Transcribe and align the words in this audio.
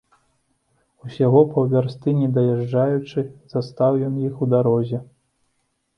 Усяго 1.07 1.41
паўвярсты 1.57 2.09
не 2.21 2.29
даязджаючы, 2.39 3.19
застаў 3.53 4.03
ён 4.11 4.19
іх 4.29 4.43
у 4.47 4.53
дарозе. 4.55 4.99